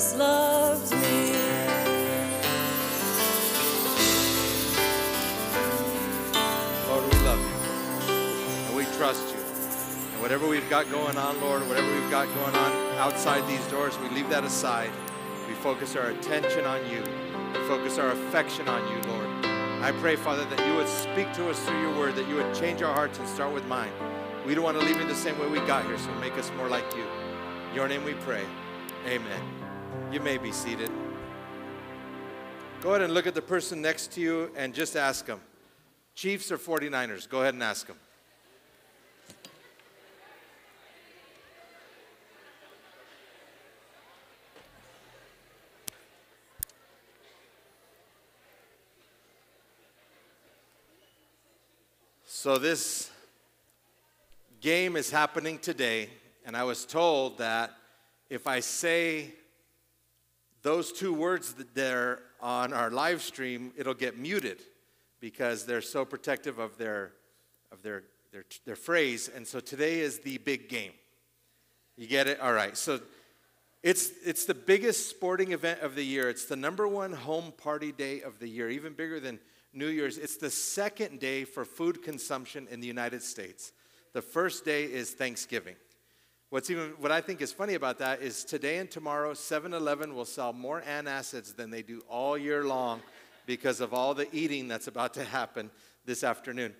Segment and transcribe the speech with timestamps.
[0.00, 1.32] first loved me.
[6.88, 8.14] Lord, we love you.
[8.66, 9.40] And we trust you.
[10.12, 13.98] And whatever we've got going on, Lord, whatever we've got going on outside these doors,
[13.98, 14.90] we leave that aside.
[15.46, 17.02] We focus our attention on you.
[17.52, 19.26] We focus our affection on you, Lord.
[19.82, 22.54] I pray, Father, that you would speak to us through your word, that you would
[22.54, 23.92] change our hearts and start with mine.
[24.46, 26.50] We don't want to leave you the same way we got here, so make us
[26.56, 27.04] more like you.
[27.68, 28.44] In your name we pray.
[29.06, 29.59] Amen.
[30.12, 30.90] You may be seated.
[32.80, 35.40] Go ahead and look at the person next to you and just ask them
[36.14, 37.28] Chiefs or 49ers?
[37.28, 37.96] Go ahead and ask them.
[52.26, 53.10] So, this
[54.60, 56.08] game is happening today,
[56.46, 57.74] and I was told that
[58.30, 59.34] if I say
[60.62, 64.60] those two words that they're on our live stream, it'll get muted
[65.20, 67.12] because they're so protective of their
[67.72, 69.30] of their their, their phrase.
[69.34, 70.92] And so today is the big game.
[71.96, 72.40] You get it?
[72.40, 72.76] All right.
[72.76, 73.00] So
[73.82, 76.28] it's it's the biggest sporting event of the year.
[76.28, 79.38] It's the number one home party day of the year, even bigger than
[79.72, 80.18] New Year's.
[80.18, 83.72] It's the second day for food consumption in the United States.
[84.12, 85.76] The first day is Thanksgiving.
[86.50, 90.24] What's even what I think is funny about that is today and tomorrow 7-Eleven will
[90.24, 93.02] sell more antacids than they do all year long
[93.46, 95.70] because of all the eating that's about to happen
[96.04, 96.74] this afternoon.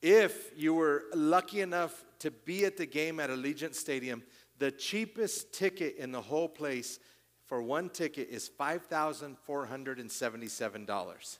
[0.00, 4.22] If you were lucky enough to be at the game at Allegiant Stadium,
[4.58, 6.98] the cheapest ticket in the whole place
[7.44, 11.38] for one ticket is $5,477.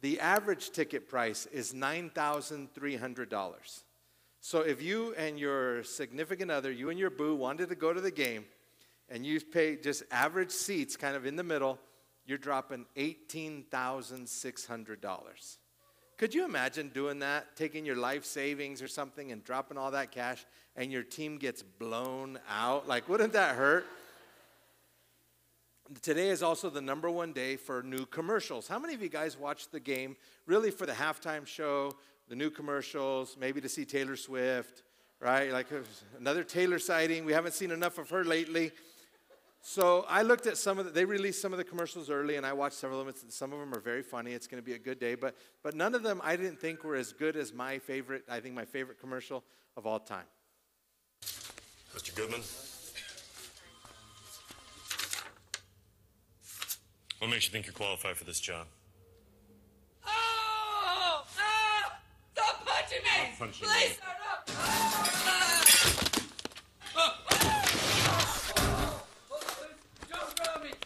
[0.00, 3.82] The average ticket price is $9,300.
[4.44, 8.00] So if you and your significant other, you and your boo, wanted to go to
[8.00, 8.44] the game
[9.08, 11.78] and you pay just average seats kind of in the middle,
[12.26, 15.56] you're dropping $18,600.
[16.18, 20.10] Could you imagine doing that, taking your life savings or something and dropping all that
[20.10, 20.44] cash
[20.74, 22.88] and your team gets blown out?
[22.88, 23.86] Like, wouldn't that hurt?
[26.00, 28.66] Today is also the number one day for new commercials.
[28.66, 30.16] How many of you guys watched the game
[30.46, 31.94] really for the halftime show,
[32.32, 34.84] the new commercials, maybe to see Taylor Swift,
[35.20, 35.52] right?
[35.52, 35.80] Like uh,
[36.18, 37.26] another Taylor sighting.
[37.26, 38.70] We haven't seen enough of her lately.
[39.60, 42.46] So I looked at some of the, they released some of the commercials early and
[42.46, 43.14] I watched several of them.
[43.28, 44.32] Some of them are very funny.
[44.32, 45.14] It's going to be a good day.
[45.14, 48.40] But, but none of them I didn't think were as good as my favorite, I
[48.40, 49.44] think my favorite commercial
[49.76, 50.24] of all time.
[51.94, 52.16] Mr.
[52.16, 52.40] Goodman?
[57.18, 58.68] What makes you think you're qualified for this job?
[60.06, 61.24] Oh!
[61.38, 61.98] Ah!
[62.32, 63.10] Stop punching me!
[63.10, 63.12] punching Please, you.
[63.12, 63.12] sir, no!
[63.12, 63.18] Ah!
[63.18, 63.22] Ah!
[63.22, 63.22] Ah!
[63.22, 63.48] Don't throw me!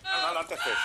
[0.06, 0.32] Ah!
[0.34, 0.82] not the fish.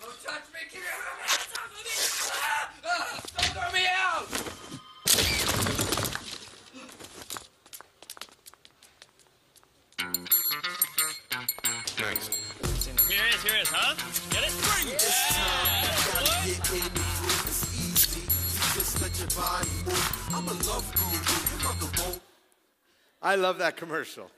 [0.00, 0.60] Don't touch me!
[0.70, 1.90] Keep your hands off of me!
[2.32, 3.00] Ah!
[3.36, 4.26] Don't throw me out!
[11.98, 12.30] Next.
[13.08, 13.94] Here it is, here it is, huh?
[14.30, 15.29] Get it?
[23.22, 24.30] I love that commercial.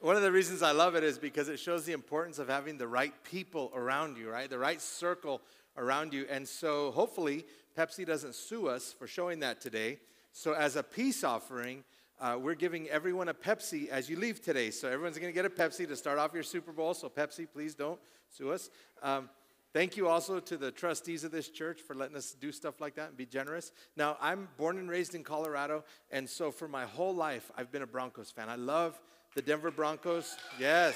[0.00, 2.76] One of the reasons I love it is because it shows the importance of having
[2.76, 4.50] the right people around you, right?
[4.50, 5.40] The right circle
[5.76, 6.26] around you.
[6.28, 7.46] And so hopefully
[7.78, 9.98] Pepsi doesn't sue us for showing that today.
[10.32, 11.84] So as a peace offering,
[12.20, 14.70] uh, we're giving everyone a Pepsi as you leave today.
[14.70, 16.94] So everyone's going to get a Pepsi to start off your Super Bowl.
[16.94, 18.70] So Pepsi, please don't sue us.
[19.02, 19.28] Um,
[19.74, 22.94] Thank you also to the trustees of this church for letting us do stuff like
[22.94, 23.72] that and be generous.
[23.96, 27.82] Now, I'm born and raised in Colorado, and so for my whole life, I've been
[27.82, 28.48] a Broncos fan.
[28.48, 28.96] I love
[29.34, 30.36] the Denver Broncos.
[30.60, 30.94] Yes.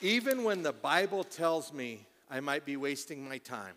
[0.00, 3.76] Even when the Bible tells me I might be wasting my time,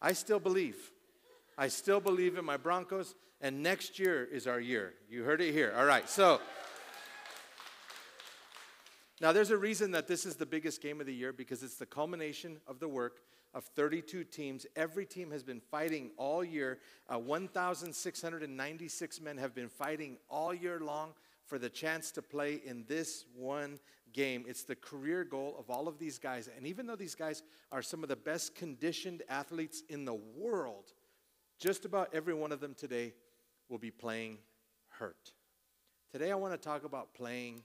[0.00, 0.76] I still believe.
[1.58, 4.94] I still believe in my Broncos, and next year is our year.
[5.10, 5.74] You heard it here.
[5.76, 6.40] All right, so.
[9.24, 11.76] Now, there's a reason that this is the biggest game of the year because it's
[11.76, 13.22] the culmination of the work
[13.54, 14.66] of 32 teams.
[14.76, 16.80] Every team has been fighting all year.
[17.08, 21.14] Uh, 1,696 men have been fighting all year long
[21.46, 23.78] for the chance to play in this one
[24.12, 24.44] game.
[24.46, 26.50] It's the career goal of all of these guys.
[26.54, 27.42] And even though these guys
[27.72, 30.92] are some of the best conditioned athletes in the world,
[31.58, 33.14] just about every one of them today
[33.70, 34.36] will be playing
[34.98, 35.32] hurt.
[36.12, 37.62] Today, I want to talk about playing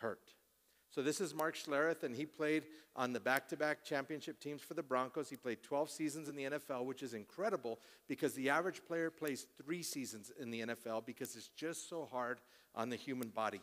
[0.00, 0.34] hurt.
[0.90, 2.64] So this is Mark Schlereth, and he played
[2.96, 5.28] on the back-to-back championship teams for the Broncos.
[5.28, 9.46] He played 12 seasons in the NFL, which is incredible because the average player plays
[9.62, 12.40] three seasons in the NFL because it's just so hard
[12.74, 13.60] on the human body.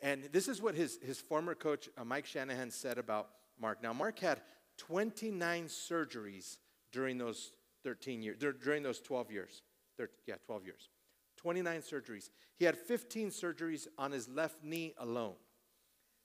[0.00, 3.30] And this is what his, his former coach, uh, Mike Shanahan, said about
[3.60, 3.82] Mark.
[3.82, 4.40] Now, Mark had
[4.78, 6.58] 29 surgeries
[6.92, 7.52] during those
[7.84, 9.62] 13 years, during those 12 years.
[9.96, 10.88] Thir- yeah, 12 years.
[11.36, 12.30] 29 surgeries.
[12.56, 15.34] He had 15 surgeries on his left knee alone.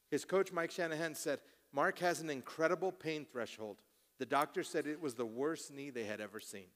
[0.09, 1.39] His coach, Mike Shanahan, said,
[1.73, 3.77] Mark has an incredible pain threshold.
[4.19, 6.67] The doctor said it was the worst knee they had ever seen.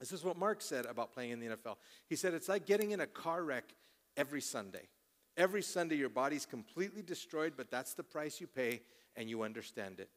[0.00, 1.76] This is what Mark said about playing in the NFL.
[2.08, 3.74] He said, It's like getting in a car wreck
[4.16, 4.88] every Sunday.
[5.36, 8.82] Every Sunday, your body's completely destroyed, but that's the price you pay,
[9.16, 10.08] and you understand it.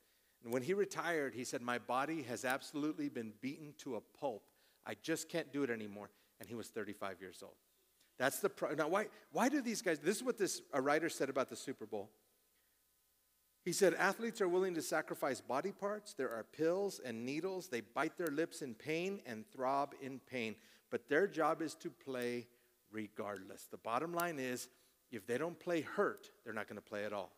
[0.43, 4.43] And when he retired, he said, My body has absolutely been beaten to a pulp.
[4.85, 6.09] I just can't do it anymore.
[6.39, 7.55] And he was 35 years old.
[8.19, 8.87] That's the pro- now.
[8.87, 9.07] Why?
[9.31, 9.99] Why do these guys?
[9.99, 12.09] This is what this a writer said about the Super Bowl.
[13.67, 16.13] He said athletes are willing to sacrifice body parts.
[16.13, 17.67] There are pills and needles.
[17.67, 20.55] They bite their lips in pain and throb in pain.
[20.89, 22.47] But their job is to play
[22.93, 23.67] regardless.
[23.69, 24.69] The bottom line is,
[25.11, 27.33] if they don't play hurt, they're not going to play at all.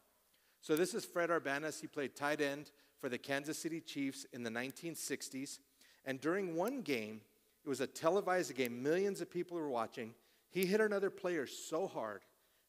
[0.62, 1.82] So this is Fred Arbanas.
[1.82, 2.70] He played tight end
[3.02, 5.58] for the Kansas City Chiefs in the 1960s.
[6.06, 7.22] And during one game,
[7.66, 10.14] it was a televised game, millions of people were watching.
[10.52, 12.22] He hit another player so hard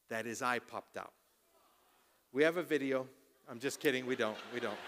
[0.09, 1.13] that his eye popped out.
[2.33, 3.07] We have a video.
[3.51, 4.07] I'm just kidding.
[4.07, 4.37] We don't.
[4.55, 4.79] We don't.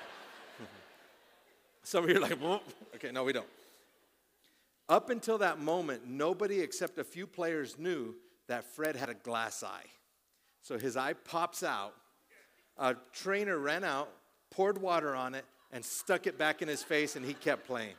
[1.82, 2.38] Some of you are like,
[2.94, 3.48] okay, no, we don't.
[4.88, 8.14] Up until that moment, nobody except a few players knew
[8.46, 9.86] that Fred had a glass eye.
[10.62, 11.94] So his eye pops out.
[12.78, 14.10] A trainer ran out,
[14.50, 17.94] poured water on it, and stuck it back in his face, and he kept playing.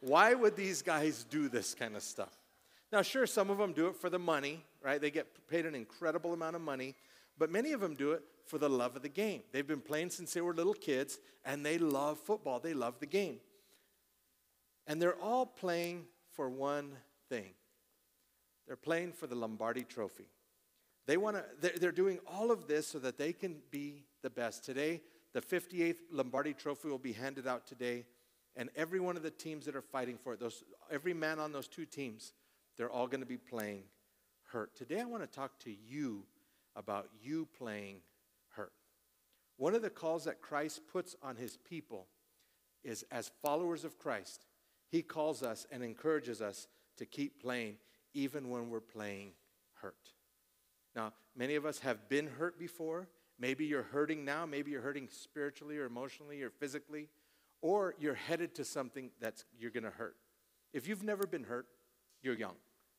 [0.00, 2.36] Why would these guys do this kind of stuff?
[2.92, 5.00] Now, sure, some of them do it for the money, right?
[5.00, 6.94] They get paid an incredible amount of money,
[7.36, 9.42] but many of them do it for the love of the game.
[9.52, 12.58] They've been playing since they were little kids, and they love football.
[12.58, 13.38] They love the game.
[14.86, 16.92] And they're all playing for one
[17.28, 17.52] thing
[18.66, 20.28] they're playing for the Lombardi Trophy.
[21.06, 24.62] They want to, they're, doing all of this so that they can be the best.
[24.62, 25.00] Today,
[25.32, 28.04] the 58th Lombardi Trophy will be handed out today,
[28.56, 31.50] and every one of the teams that are fighting for it, those, every man on
[31.50, 32.34] those two teams,
[32.76, 33.84] they're all going to be playing
[34.52, 34.76] hurt.
[34.76, 36.24] Today, I want to talk to you
[36.76, 38.02] about you playing.
[39.58, 42.06] One of the calls that Christ puts on his people
[42.84, 44.46] is as followers of Christ,
[44.88, 47.74] he calls us and encourages us to keep playing
[48.14, 49.32] even when we're playing
[49.82, 50.12] hurt.
[50.94, 53.08] Now, many of us have been hurt before.
[53.38, 54.46] Maybe you're hurting now.
[54.46, 57.08] Maybe you're hurting spiritually or emotionally or physically,
[57.60, 60.16] or you're headed to something that's you're going to hurt.
[60.72, 61.66] If you've never been hurt,
[62.22, 62.54] you're young.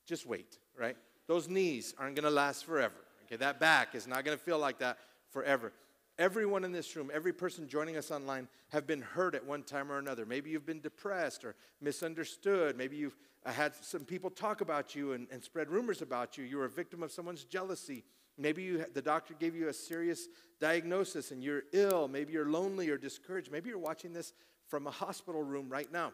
[0.06, 0.98] Just wait, right?
[1.28, 2.96] Those knees aren't going to last forever.
[3.26, 4.98] Okay, that back is not going to feel like that
[5.30, 5.72] forever.
[6.20, 9.90] Everyone in this room, every person joining us online, have been hurt at one time
[9.90, 10.26] or another.
[10.26, 12.78] Maybe you've been depressed or misunderstood.
[12.78, 16.44] Maybe you've uh, had some people talk about you and, and spread rumors about you.
[16.44, 18.04] You were a victim of someone's jealousy.
[18.38, 20.28] Maybe you, the doctor gave you a serious
[20.60, 22.10] diagnosis and you're ill.
[22.10, 23.50] Maybe you're lonely or discouraged.
[23.50, 24.34] Maybe you're watching this
[24.68, 26.12] from a hospital room right now.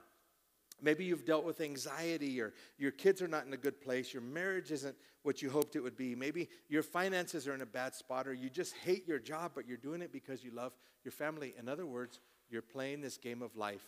[0.82, 4.14] Maybe you've dealt with anxiety or your kids are not in a good place.
[4.14, 6.16] Your marriage isn't what you hoped it would be.
[6.16, 9.68] Maybe your finances are in a bad spot or you just hate your job, but
[9.68, 10.74] you're doing it because you love
[11.04, 11.56] your family.
[11.58, 12.20] In other words,
[12.50, 13.88] you're playing this game of life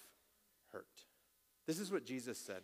[0.72, 0.88] hurt.
[1.66, 2.64] This is what Jesus said.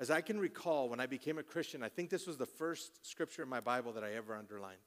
[0.00, 3.06] As I can recall, when I became a Christian, I think this was the first
[3.06, 4.78] scripture in my Bible that I ever underlined.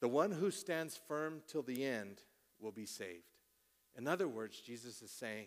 [0.00, 2.20] The one who stands firm till the end
[2.60, 3.36] will be saved.
[3.96, 5.46] In other words, Jesus is saying,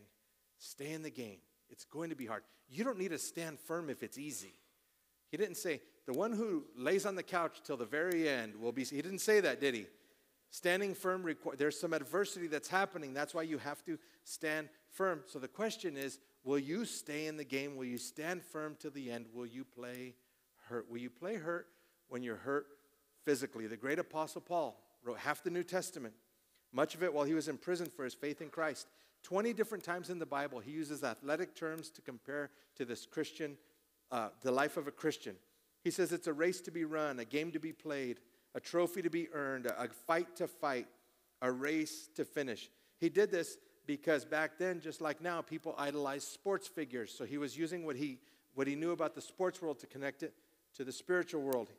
[0.58, 1.40] stay in the game.
[1.70, 2.44] It's going to be hard.
[2.70, 4.54] You don't need to stand firm if it's easy.
[5.30, 8.72] He didn't say, the one who lays on the couch till the very end will
[8.72, 8.84] be.
[8.84, 9.86] He didn't say that, did he?
[10.50, 13.14] Standing firm, requ- there's some adversity that's happening.
[13.14, 15.22] That's why you have to stand firm.
[15.28, 17.76] So the question is will you stay in the game?
[17.76, 19.28] Will you stand firm till the end?
[19.34, 20.16] Will you play
[20.68, 20.90] hurt?
[20.90, 21.68] Will you play hurt
[22.08, 22.66] when you're hurt
[23.24, 23.68] physically?
[23.68, 26.16] The great apostle Paul wrote half the New Testament,
[26.74, 28.88] much of it while he was in prison for his faith in Christ.
[29.24, 33.58] 20 different times in the Bible, he uses athletic terms to compare to this Christian,
[34.12, 35.36] uh, the life of a Christian.
[35.84, 38.20] He says it's a race to be run, a game to be played,
[38.56, 40.88] a trophy to be earned, a fight to fight,
[41.42, 42.70] a race to finish.
[43.00, 47.14] He did this because back then, just like now, people idolized sports figures.
[47.16, 48.20] So he was using what he,
[48.54, 50.34] what he knew about the sports world to connect it
[50.76, 51.72] to the spiritual world.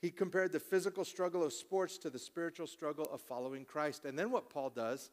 [0.00, 4.04] He compared the physical struggle of sports to the spiritual struggle of following Christ.
[4.04, 5.10] And then what Paul does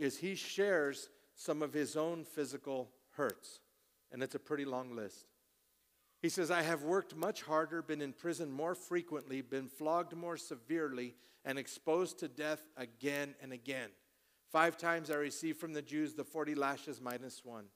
[0.00, 3.60] is he shares some of his own physical hurts.
[4.12, 5.26] And it's a pretty long list.
[6.20, 10.36] He says, I have worked much harder, been in prison more frequently, been flogged more
[10.36, 11.14] severely,
[11.44, 13.90] and exposed to death again and again.
[14.50, 17.66] Five times I received from the Jews the 40 lashes minus one.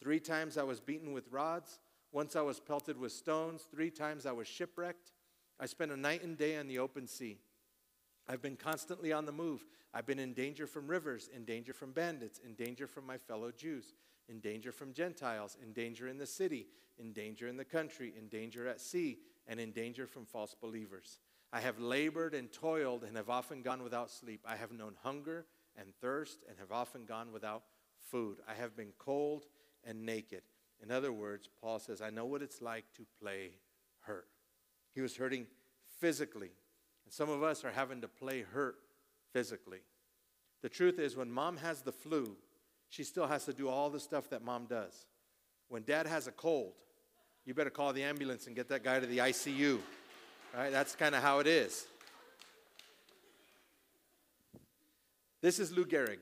[0.00, 1.78] Three times I was beaten with rods.
[2.12, 3.66] Once I was pelted with stones.
[3.70, 5.12] Three times I was shipwrecked.
[5.58, 7.38] I spent a night and day on the open sea.
[8.28, 9.64] I've been constantly on the move.
[9.94, 13.50] I've been in danger from rivers, in danger from bandits, in danger from my fellow
[13.50, 13.94] Jews,
[14.28, 16.66] in danger from Gentiles, in danger in the city,
[16.98, 21.20] in danger in the country, in danger at sea, and in danger from false believers.
[21.52, 24.40] I have labored and toiled and have often gone without sleep.
[24.44, 25.46] I have known hunger
[25.78, 27.62] and thirst and have often gone without
[28.10, 28.38] food.
[28.48, 29.46] I have been cold
[29.84, 30.42] and naked.
[30.82, 33.52] In other words, Paul says, I know what it's like to play
[34.00, 34.28] hurt.
[34.94, 35.46] He was hurting
[36.00, 36.50] physically,
[37.06, 38.76] and some of us are having to play hurt
[39.32, 39.78] physically.
[40.62, 42.36] The truth is, when mom has the flu,
[42.88, 45.06] she still has to do all the stuff that mom does.
[45.68, 46.72] When dad has a cold,
[47.44, 49.78] you better call the ambulance and get that guy to the ICU.
[50.54, 50.72] Right?
[50.72, 51.86] That's kind of how it is.
[55.40, 56.18] This is Lou Gehrig.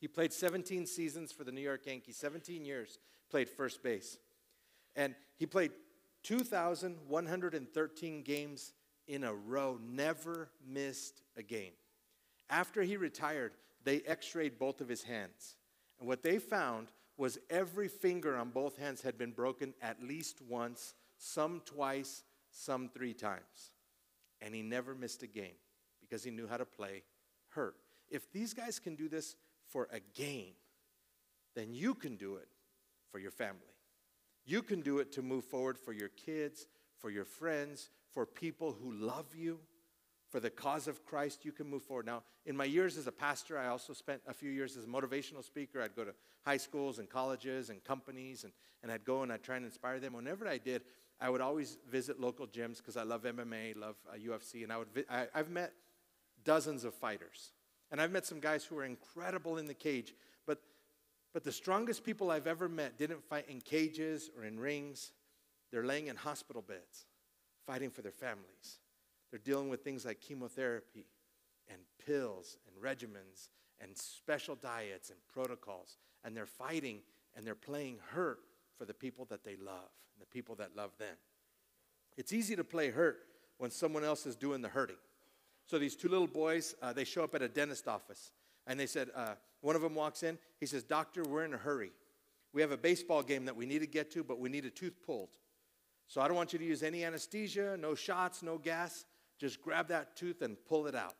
[0.00, 4.18] He played 17 seasons for the New York Yankees, 17 years, played first base.
[4.94, 5.72] And he played
[6.22, 8.74] 2,113 games
[9.10, 11.72] in a row, never missed a game.
[12.48, 13.52] After he retired,
[13.84, 15.56] they x rayed both of his hands.
[15.98, 20.40] And what they found was every finger on both hands had been broken at least
[20.48, 23.72] once, some twice, some three times.
[24.40, 25.58] And he never missed a game
[26.00, 27.02] because he knew how to play
[27.48, 27.74] hurt.
[28.10, 29.34] If these guys can do this
[29.68, 30.54] for a game,
[31.56, 32.48] then you can do it
[33.10, 33.58] for your family.
[34.46, 38.76] You can do it to move forward for your kids, for your friends, for people
[38.80, 39.60] who love you,
[40.30, 41.44] for the cause of Christ.
[41.44, 42.06] You can move forward.
[42.06, 44.88] Now, in my years as a pastor, I also spent a few years as a
[44.88, 45.82] motivational speaker.
[45.82, 46.14] I'd go to
[46.44, 48.52] high schools and colleges and companies, and,
[48.82, 50.12] and I'd go and I'd try and inspire them.
[50.14, 50.82] Whenever I did,
[51.20, 54.78] I would always visit local gyms because I love MMA, love uh, UFC, and I
[54.78, 55.72] would vi- I, I've met
[56.44, 57.52] dozens of fighters.
[57.90, 60.14] And I've met some guys who are incredible in the cage,
[60.46, 60.60] but,
[61.34, 65.12] but the strongest people I've ever met didn't fight in cages or in rings.
[65.70, 67.06] They're laying in hospital beds,
[67.66, 68.78] fighting for their families.
[69.30, 71.06] They're dealing with things like chemotherapy
[71.68, 73.48] and pills and regimens
[73.80, 75.98] and special diets and protocols.
[76.24, 77.00] And they're fighting
[77.36, 78.40] and they're playing hurt
[78.76, 81.16] for the people that they love and the people that love them.
[82.16, 83.20] It's easy to play hurt
[83.58, 84.96] when someone else is doing the hurting.
[85.66, 88.32] So these two little boys, uh, they show up at a dentist office,
[88.66, 90.38] and they said, uh, one of them walks in.
[90.58, 91.92] He says, "Doctor, we're in a hurry.
[92.52, 94.70] We have a baseball game that we need to get to, but we need a
[94.70, 95.36] tooth pulled.
[96.10, 99.04] So I don't want you to use any anesthesia, no shots, no gas.
[99.38, 101.14] Just grab that tooth and pull it out."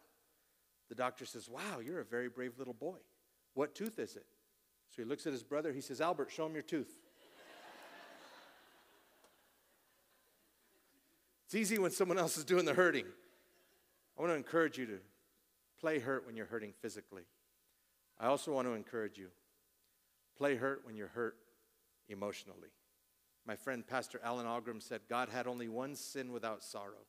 [0.89, 2.99] The doctor says, "Wow, you're a very brave little boy.
[3.55, 4.27] What tooth is it?"
[4.89, 5.73] So he looks at his brother.
[5.73, 6.99] He says, "Albert, show him your tooth."
[11.45, 13.07] It's easy when someone else is doing the hurting.
[14.19, 15.01] I want to encourage you to
[15.79, 17.27] play hurt when you're hurting physically.
[18.19, 19.31] I also want to encourage you
[20.35, 21.37] play hurt when you're hurt
[22.09, 22.71] emotionally.
[23.47, 27.07] My friend Pastor Alan Ogram said God had only one sin without sorrow.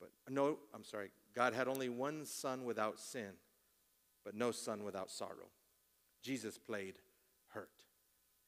[0.00, 1.10] But no, I'm sorry.
[1.34, 3.30] God had only one son without sin,
[4.24, 5.50] but no son without sorrow.
[6.22, 6.96] Jesus played
[7.48, 7.70] hurt.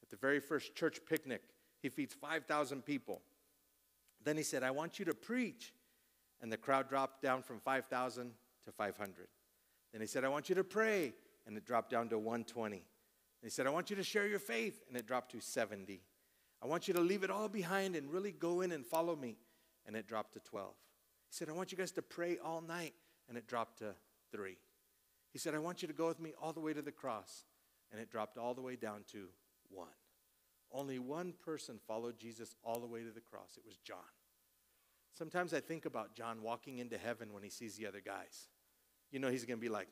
[0.02, 1.42] At the very first church picnic,
[1.80, 3.22] he feeds 5,000 people.
[4.22, 5.72] Then he said, I want you to preach.
[6.40, 8.32] And the crowd dropped down from 5,000
[8.64, 9.28] to 500.
[9.92, 11.14] Then he said, I want you to pray.
[11.46, 12.76] And it dropped down to 120.
[12.76, 12.84] And
[13.42, 14.82] he said, I want you to share your faith.
[14.88, 16.00] And it dropped to 70.
[16.64, 19.36] I want you to leave it all behind and really go in and follow me.
[19.86, 20.70] And it dropped to 12.
[21.28, 22.94] He said, I want you guys to pray all night.
[23.28, 23.94] And it dropped to
[24.32, 24.56] three.
[25.30, 27.44] He said, I want you to go with me all the way to the cross.
[27.92, 29.26] And it dropped all the way down to
[29.68, 29.88] one.
[30.72, 33.58] Only one person followed Jesus all the way to the cross.
[33.58, 33.98] It was John.
[35.12, 38.48] Sometimes I think about John walking into heaven when he sees the other guys.
[39.12, 39.88] You know, he's going to be like,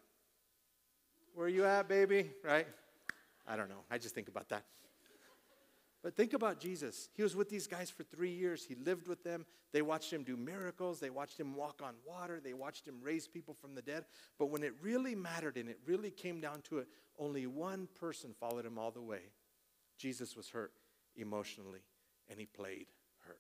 [1.35, 2.31] Where are you at, baby?
[2.43, 2.67] Right?
[3.47, 3.85] I don't know.
[3.91, 4.65] I just think about that.
[6.03, 7.09] But think about Jesus.
[7.15, 8.65] He was with these guys for three years.
[8.65, 9.47] He lived with them.
[9.73, 10.99] They watched him do miracles.
[10.99, 12.41] They watched him walk on water.
[12.43, 14.07] They watched him raise people from the dead.
[14.39, 18.35] But when it really mattered and it really came down to it, only one person
[18.39, 19.31] followed him all the way.
[19.97, 20.73] Jesus was hurt
[21.15, 21.83] emotionally,
[22.29, 22.87] and he played
[23.25, 23.39] hurt.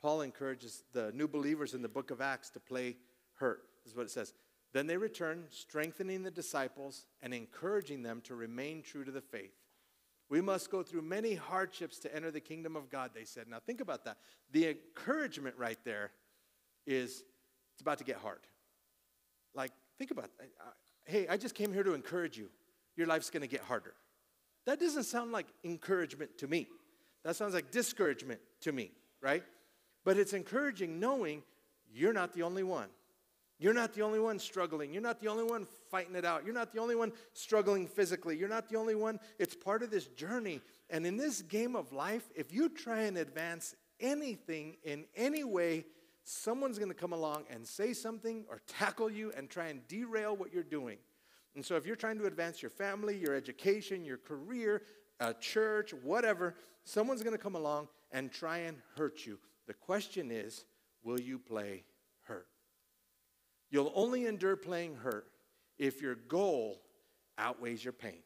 [0.00, 2.96] Paul encourages the new believers in the book of Acts to play
[3.34, 3.62] hurt.
[3.82, 4.34] This is what it says.
[4.72, 9.54] Then they returned, strengthening the disciples and encouraging them to remain true to the faith.
[10.30, 13.48] We must go through many hardships to enter the kingdom of God, they said.
[13.48, 14.16] Now, think about that.
[14.52, 16.12] The encouragement right there
[16.86, 17.24] is
[17.74, 18.40] it's about to get hard.
[19.54, 20.46] Like, think about that.
[21.04, 22.48] Hey, I just came here to encourage you.
[22.96, 23.94] Your life's going to get harder.
[24.66, 26.68] That doesn't sound like encouragement to me.
[27.24, 29.42] That sounds like discouragement to me, right?
[30.04, 31.42] But it's encouraging knowing
[31.92, 32.88] you're not the only one.
[33.60, 34.90] You're not the only one struggling.
[34.90, 36.46] You're not the only one fighting it out.
[36.46, 38.38] You're not the only one struggling physically.
[38.38, 39.20] You're not the only one.
[39.38, 40.62] It's part of this journey.
[40.88, 45.84] And in this game of life, if you try and advance anything in any way,
[46.24, 50.34] someone's going to come along and say something or tackle you and try and derail
[50.34, 50.96] what you're doing.
[51.54, 54.82] And so if you're trying to advance your family, your education, your career,
[55.18, 59.38] a church, whatever, someone's going to come along and try and hurt you.
[59.66, 60.64] The question is,
[61.04, 61.84] will you play?
[63.80, 65.24] You'll only endure playing hurt
[65.78, 66.82] if your goal
[67.38, 68.18] outweighs your pain.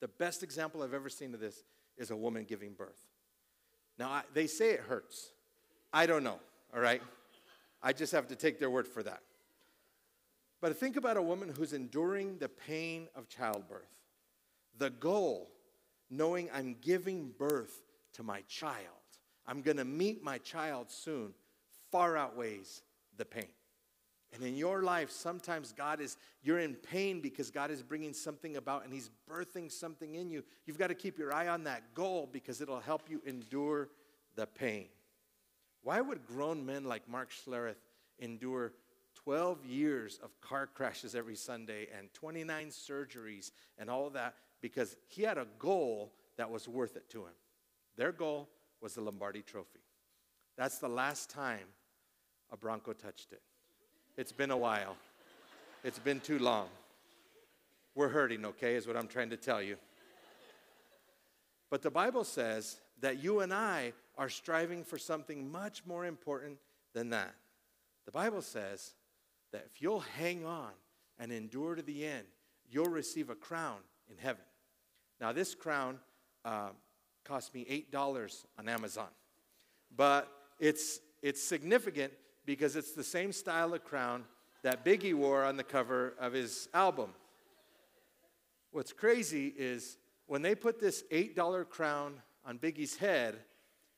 [0.00, 1.62] The best example I've ever seen of this
[1.96, 3.06] is a woman giving birth.
[4.00, 5.30] Now, I, they say it hurts.
[5.92, 6.40] I don't know,
[6.74, 7.00] all right?
[7.84, 9.20] I just have to take their word for that.
[10.60, 13.94] But think about a woman who's enduring the pain of childbirth.
[14.76, 15.52] The goal,
[16.10, 17.84] knowing I'm giving birth
[18.14, 19.06] to my child,
[19.46, 21.32] I'm gonna meet my child soon,
[21.92, 22.82] far outweighs
[23.16, 23.46] the pain.
[24.34, 28.56] And in your life, sometimes God is, you're in pain because God is bringing something
[28.56, 30.42] about and He's birthing something in you.
[30.64, 33.90] You've got to keep your eye on that goal because it'll help you endure
[34.34, 34.86] the pain.
[35.82, 37.76] Why would grown men like Mark Schlereth
[38.18, 38.72] endure
[39.16, 44.34] 12 years of car crashes every Sunday and 29 surgeries and all of that?
[44.62, 47.34] Because he had a goal that was worth it to him.
[47.96, 48.48] Their goal
[48.80, 49.80] was the Lombardi Trophy.
[50.56, 51.66] That's the last time
[52.50, 53.42] a Bronco touched it.
[54.16, 54.96] It's been a while.
[55.84, 56.68] It's been too long.
[57.94, 59.76] We're hurting, okay, is what I'm trying to tell you.
[61.70, 66.58] But the Bible says that you and I are striving for something much more important
[66.92, 67.34] than that.
[68.04, 68.92] The Bible says
[69.52, 70.72] that if you'll hang on
[71.18, 72.26] and endure to the end,
[72.70, 73.78] you'll receive a crown
[74.10, 74.44] in heaven.
[75.20, 75.98] Now, this crown
[76.44, 76.70] uh,
[77.24, 79.08] cost me $8 on Amazon,
[79.96, 80.28] but
[80.58, 82.12] it's, it's significant
[82.44, 84.24] because it's the same style of crown
[84.62, 87.10] that Biggie wore on the cover of his album.
[88.70, 93.36] What's crazy is when they put this $8 crown on Biggie's head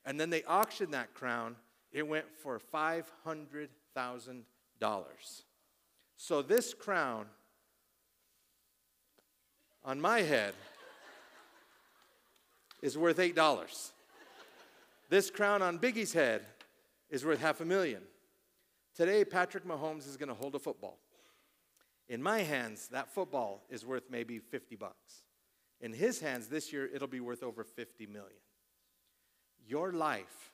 [0.05, 1.55] and then they auctioned that crown,
[1.91, 4.43] it went for $500,000.
[6.17, 7.25] So this crown
[9.83, 10.53] on my head
[12.81, 13.91] is worth $8.
[15.09, 16.45] This crown on Biggie's head
[17.09, 18.01] is worth half a million.
[18.95, 20.99] Today, Patrick Mahomes is going to hold a football.
[22.07, 25.23] In my hands, that football is worth maybe 50 bucks.
[25.81, 28.39] In his hands this year, it'll be worth over 50 million.
[29.67, 30.53] Your life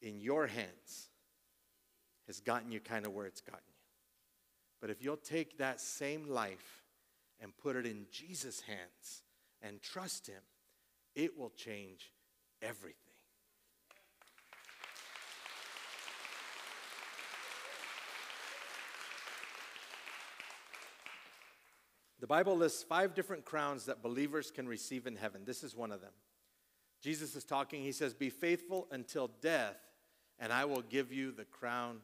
[0.00, 1.08] in your hands
[2.28, 3.74] has gotten you kind of where it's gotten you.
[4.80, 6.84] But if you'll take that same life
[7.40, 9.22] and put it in Jesus' hands
[9.62, 10.42] and trust Him,
[11.16, 12.12] it will change
[12.62, 13.13] everything.
[22.24, 25.42] The Bible lists five different crowns that believers can receive in heaven.
[25.44, 26.14] This is one of them.
[27.02, 29.76] Jesus is talking, he says, Be faithful until death,
[30.38, 32.00] and I will give you the crown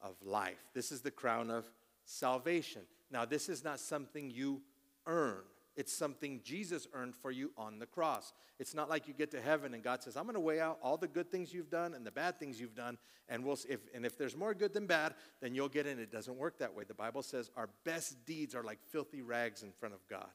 [0.00, 0.62] of life.
[0.74, 1.68] This is the crown of
[2.04, 2.82] salvation.
[3.10, 4.62] Now, this is not something you
[5.08, 5.42] earn.
[5.76, 8.32] It's something Jesus earned for you on the cross.
[8.60, 10.78] It's not like you get to heaven and God says, I'm going to weigh out
[10.82, 12.96] all the good things you've done and the bad things you've done,
[13.28, 15.98] and, we'll, if, and if there's more good than bad, then you'll get in.
[15.98, 16.84] It doesn't work that way.
[16.84, 20.28] The Bible says our best deeds are like filthy rags in front of God.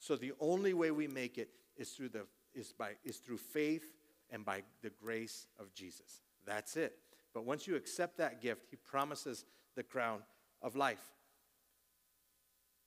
[0.00, 3.94] So the only way we make it is through, the, is by, is through faith
[4.30, 6.20] and by the grace of Jesus.
[6.46, 6.98] That's it.
[7.32, 10.20] But once you accept that gift, He promises the crown
[10.60, 11.02] of life.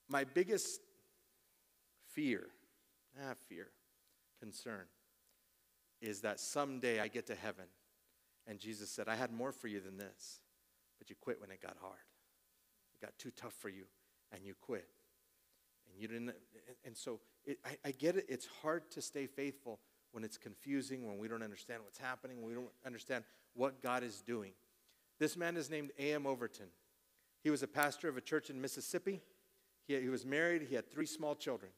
[0.09, 0.79] My biggest
[2.17, 2.47] fear,
[3.21, 3.67] ah, fear,
[4.41, 4.85] concern,
[6.01, 7.65] is that someday I get to heaven
[8.47, 10.41] and Jesus said, I had more for you than this,
[10.97, 11.99] but you quit when it got hard.
[12.95, 13.83] It got too tough for you
[14.31, 14.87] and you quit.
[15.87, 16.33] And you didn't,
[16.83, 19.79] and so it, I, I get it, it's hard to stay faithful
[20.11, 24.01] when it's confusing, when we don't understand what's happening, when we don't understand what God
[24.01, 24.53] is doing.
[25.19, 26.25] This man is named A.M.
[26.25, 26.67] Overton.
[27.43, 29.21] He was a pastor of a church in Mississippi.
[29.87, 31.71] He, he was married, he had three small children.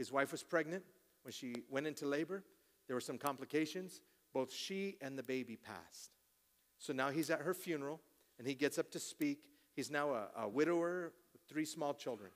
[0.00, 0.82] His wife was pregnant.
[1.24, 2.42] When she went into labor,
[2.86, 4.00] there were some complications.
[4.32, 6.12] Both she and the baby passed.
[6.78, 8.00] So now he's at her funeral
[8.38, 9.40] and he gets up to speak.
[9.76, 12.30] He's now a, a widower with three small children.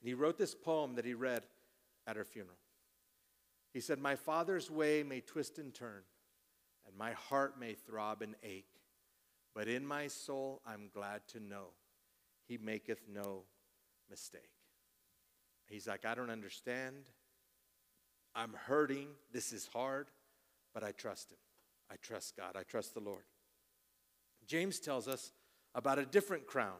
[0.00, 1.42] And he wrote this poem that he read
[2.06, 2.58] at her funeral.
[3.72, 6.02] He said, My father's way may twist and turn,
[6.86, 8.78] and my heart may throb and ache,
[9.56, 11.70] but in my soul I'm glad to know
[12.46, 13.42] he maketh no
[14.08, 14.61] mistake.
[15.72, 17.08] He's like, I don't understand.
[18.34, 19.06] I'm hurting.
[19.32, 20.08] This is hard,
[20.74, 21.38] but I trust Him.
[21.90, 22.56] I trust God.
[22.58, 23.24] I trust the Lord.
[24.46, 25.32] James tells us
[25.74, 26.76] about a different crown.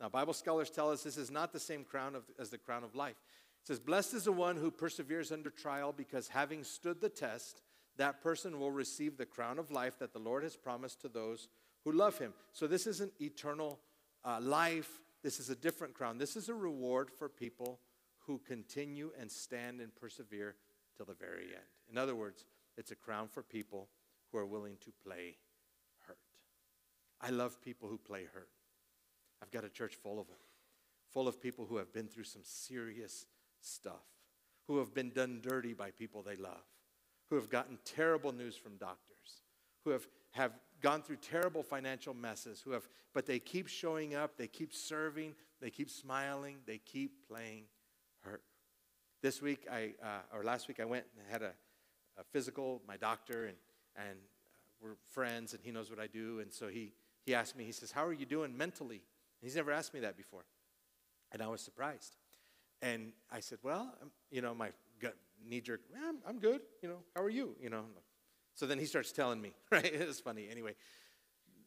[0.00, 2.84] Now, Bible scholars tell us this is not the same crown of, as the crown
[2.84, 3.16] of life.
[3.62, 7.62] It says, Blessed is the one who perseveres under trial, because having stood the test,
[7.96, 11.48] that person will receive the crown of life that the Lord has promised to those
[11.84, 12.32] who love him.
[12.52, 13.80] So, this isn't eternal
[14.24, 15.00] uh, life.
[15.24, 16.18] This is a different crown.
[16.18, 17.80] This is a reward for people
[18.26, 20.56] who continue and stand and persevere
[20.96, 21.64] till the very end.
[21.90, 22.44] In other words,
[22.76, 23.88] it's a crown for people
[24.30, 25.36] who are willing to play
[26.06, 26.18] hurt.
[27.20, 28.48] I love people who play hurt.
[29.42, 30.36] I've got a church full of them,
[31.12, 33.26] full of people who have been through some serious
[33.60, 34.04] stuff,
[34.66, 36.64] who have been done dirty by people they love,
[37.28, 39.42] who have gotten terrible news from doctors,
[39.84, 44.36] who have, have gone through terrible financial messes, who have, but they keep showing up,
[44.36, 47.64] they keep serving, they keep smiling, they keep playing.
[49.26, 51.50] This week, I, uh, or last week, I went and had a,
[52.16, 53.56] a physical, my doctor, and,
[53.96, 56.38] and uh, we're friends, and he knows what I do.
[56.38, 56.92] And so he,
[57.24, 59.02] he asked me, he says, How are you doing mentally?
[59.40, 60.44] And he's never asked me that before.
[61.32, 62.14] And I was surprised.
[62.82, 64.70] And I said, Well, I'm, you know, my
[65.44, 66.60] knee jerk, I'm, I'm good.
[66.80, 67.56] You know, how are you?
[67.60, 67.82] You know,
[68.54, 69.92] so then he starts telling me, right?
[69.92, 70.46] It's funny.
[70.48, 70.76] Anyway,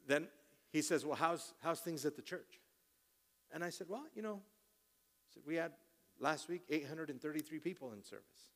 [0.08, 0.30] then
[0.72, 2.62] he says, Well, how's, how's things at the church?
[3.52, 4.40] And I said, Well, you know,
[5.46, 5.74] we had
[6.20, 8.52] last week 833 people in service.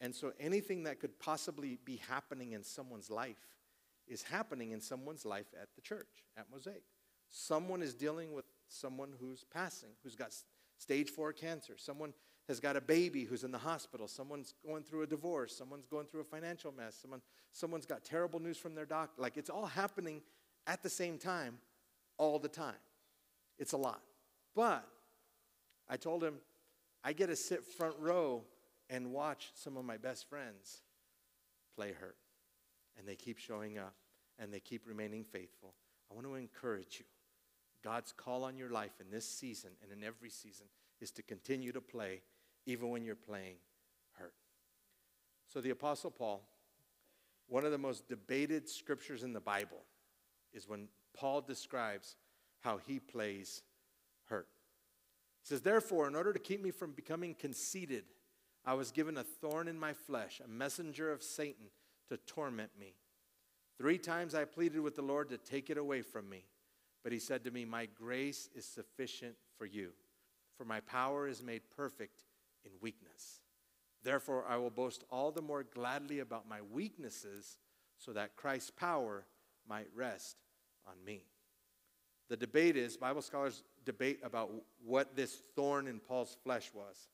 [0.00, 3.56] And so anything that could possibly be happening in someone's life
[4.06, 6.82] is happening in someone's life at the church, at Mosaic.
[7.28, 10.32] Someone is dealing with someone who's passing, who's got
[10.78, 11.74] stage four cancer.
[11.76, 12.12] Someone
[12.46, 14.06] has got a baby who's in the hospital.
[14.06, 15.56] Someone's going through a divorce.
[15.56, 16.96] Someone's going through a financial mess.
[17.00, 17.20] Someone,
[17.52, 19.20] someone's got terrible news from their doctor.
[19.20, 20.22] Like it's all happening
[20.66, 21.58] at the same time,
[22.18, 22.74] all the time.
[23.58, 24.02] It's a lot.
[24.54, 24.86] But
[25.88, 26.34] I told him,
[27.04, 28.44] I get to sit front row
[28.90, 30.82] and watch some of my best friends
[31.74, 32.16] play hurt.
[32.98, 33.94] And they keep showing up
[34.38, 35.74] and they keep remaining faithful.
[36.10, 37.04] I want to encourage you.
[37.82, 40.66] God's call on your life in this season and in every season
[41.00, 42.22] is to continue to play
[42.64, 43.56] even when you're playing
[44.18, 44.34] hurt.
[45.46, 46.42] So, the Apostle Paul,
[47.48, 49.84] one of the most debated scriptures in the Bible
[50.52, 52.16] is when Paul describes
[52.60, 53.62] how he plays
[54.24, 54.48] hurt.
[55.46, 58.02] He says, Therefore, in order to keep me from becoming conceited,
[58.64, 61.66] I was given a thorn in my flesh, a messenger of Satan
[62.08, 62.94] to torment me.
[63.78, 66.46] Three times I pleaded with the Lord to take it away from me.
[67.04, 69.92] But he said to me, My grace is sufficient for you,
[70.58, 72.24] for my power is made perfect
[72.64, 73.38] in weakness.
[74.02, 77.58] Therefore, I will boast all the more gladly about my weaknesses,
[77.98, 79.26] so that Christ's power
[79.68, 80.38] might rest
[80.88, 81.22] on me.
[82.28, 84.50] The debate is Bible scholars debate about
[84.84, 87.08] what this thorn in Paul's flesh was.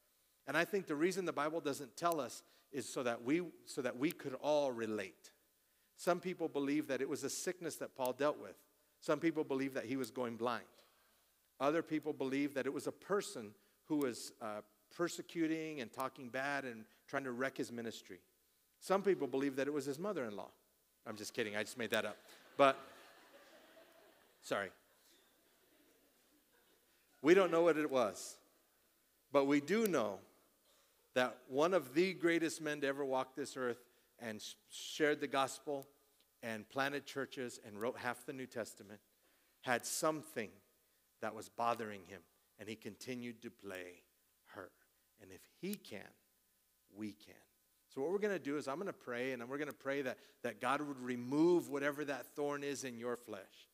[0.48, 3.82] And I think the reason the Bible doesn't tell us is so that we so
[3.82, 5.30] that we could all relate.
[5.96, 8.56] Some people believe that it was a sickness that Paul dealt with.
[9.00, 10.64] Some people believe that he was going blind.
[11.60, 13.52] Other people believe that it was a person
[13.84, 14.62] who was uh,
[14.96, 18.18] persecuting and talking bad and trying to wreck his ministry.
[18.80, 20.50] Some people believe that it was his mother in law.
[21.06, 22.16] I'm just kidding, I just made that up.
[22.56, 22.76] But,
[24.42, 24.70] sorry.
[27.22, 28.36] We don't know what it was.
[29.32, 30.18] But we do know
[31.14, 33.82] that one of the greatest men to ever walk this earth
[34.18, 35.86] and shared the gospel
[36.42, 39.00] and planted churches and wrote half the New Testament
[39.62, 40.50] had something
[41.20, 42.20] that was bothering him,
[42.58, 44.02] and he continued to play
[44.54, 44.70] her.
[45.20, 46.00] And if he can,
[46.94, 47.34] we can.
[47.94, 49.74] So, what we're going to do is, I'm going to pray, and we're going to
[49.74, 53.68] pray that, that God would remove whatever that thorn is in your flesh.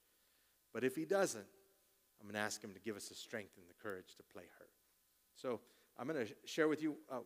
[0.74, 1.46] But if he doesn't,
[2.20, 4.44] I'm going to ask him to give us the strength and the courage to play
[4.58, 4.66] her.
[5.34, 5.60] So,
[5.98, 7.18] I'm going to share with you uh,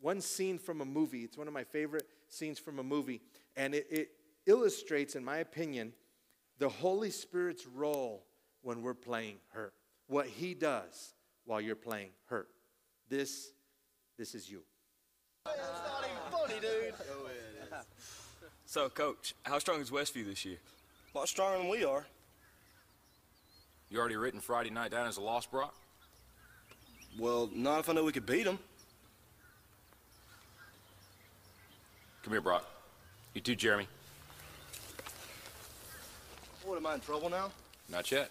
[0.00, 1.20] one scene from a movie.
[1.20, 3.22] It's one of my favorite scenes from a movie.
[3.56, 4.08] And it, it
[4.46, 5.92] illustrates, in my opinion,
[6.58, 8.26] the Holy Spirit's role
[8.62, 9.72] when we're playing her,
[10.08, 11.14] What he does
[11.44, 12.46] while you're playing her.
[13.08, 13.52] This,
[14.18, 14.62] this is you.
[18.64, 20.58] So, Coach, how strong is Westview this year?
[21.14, 22.06] A lot stronger than we are.
[23.92, 25.74] You already written Friday night down as a loss, Brock?
[27.18, 28.58] Well, not if I know we could beat them.
[32.22, 32.64] Come here, Brock.
[33.34, 33.86] You too, Jeremy.
[36.64, 37.50] What, am I in trouble now?
[37.90, 38.30] Not yet.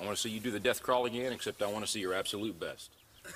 [0.00, 2.00] I want to see you do the death crawl again, except I want to see
[2.00, 2.90] your absolute best.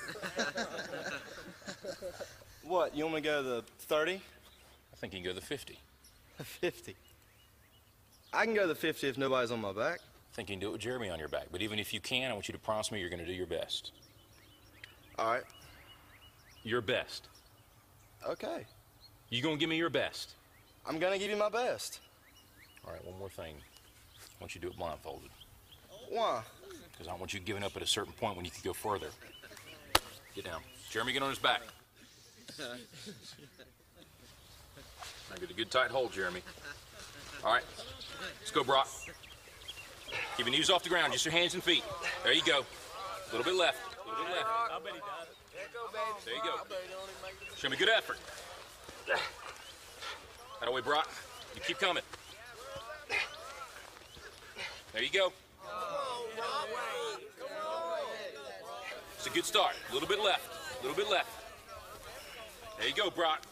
[2.65, 4.17] What, you want me to go to the 30?
[4.17, 5.79] I think you can go to the 50.
[6.43, 6.95] 50.
[8.31, 10.01] I can go to the 50 if nobody's on my back.
[10.39, 11.49] I think you can do it with Jeremy on your back.
[11.51, 13.33] But even if you can, I want you to promise me you're going to do
[13.33, 13.91] your best.
[15.19, 15.43] All right.
[16.63, 17.27] Your best.
[18.25, 18.65] Okay.
[19.31, 20.35] You gonna give me your best?
[20.87, 22.01] I'm gonna give you my best.
[22.87, 23.57] All right, one more thing.
[23.57, 25.31] I want you to do it blindfolded.
[26.09, 26.43] Why?
[26.93, 28.73] Because I don't want you giving up at a certain point when you could go
[28.73, 29.09] further.
[30.35, 30.61] Get down.
[30.89, 31.63] Jeremy, get on his back.
[32.59, 32.75] Now
[35.41, 36.43] get a good tight hold, Jeremy.
[37.45, 37.65] All right,
[38.41, 38.89] let's go, Brock.
[40.37, 41.85] Keep your knees off the ground, just your hands and feet.
[42.23, 42.61] There you go.
[42.61, 43.79] A little bit left.
[44.05, 44.49] A little bit left.
[44.49, 46.25] I bet he does.
[46.25, 46.57] There you go.
[47.57, 48.19] Show me good effort.
[50.61, 51.11] That way, Brock.
[51.55, 52.03] You keep coming.
[54.93, 55.33] There you go.
[59.17, 59.75] It's a good start.
[59.91, 60.49] A little bit left.
[60.81, 61.31] A little bit left.
[62.79, 63.43] There you go, Brock.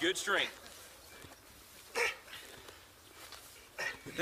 [0.00, 0.61] Good strength.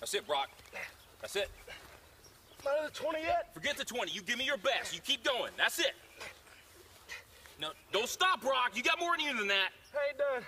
[0.00, 0.50] That's it, Brock.
[1.20, 1.50] That's it.
[2.64, 3.54] Not at the 20 yet?
[3.54, 4.12] Forget the 20.
[4.12, 4.94] You give me your best.
[4.94, 5.52] You keep going.
[5.56, 5.92] That's it.
[7.60, 8.72] No, don't stop, Brock.
[8.74, 9.70] You got more in you than that.
[9.94, 10.42] I ain't done.